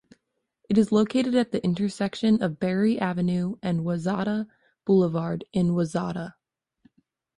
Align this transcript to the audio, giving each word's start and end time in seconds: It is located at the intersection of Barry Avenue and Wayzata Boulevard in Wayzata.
It 0.67 0.79
is 0.79 0.91
located 0.91 1.35
at 1.35 1.51
the 1.51 1.63
intersection 1.63 2.41
of 2.41 2.59
Barry 2.59 2.97
Avenue 2.99 3.57
and 3.61 3.81
Wayzata 3.81 4.47
Boulevard 4.83 5.43
in 5.53 5.73
Wayzata. 5.75 6.33